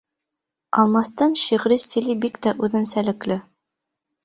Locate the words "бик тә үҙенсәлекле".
2.25-3.41